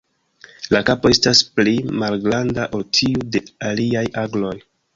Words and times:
La 0.75 0.79
kapo 0.87 1.11
estas 1.15 1.41
pli 1.59 1.75
malgranda 2.05 2.67
ol 2.79 2.87
tiu 3.01 3.29
de 3.37 3.45
aliaj 3.71 4.07
agloj. 4.27 4.59